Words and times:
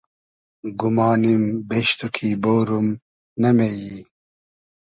گومانیم 0.79 1.43
بیش 1.69 1.89
تو 1.99 2.07
کی 2.15 2.29
بۉروم، 2.43 2.87
نۂ 3.41 3.49
مې 3.57 3.67
یی 3.81 3.97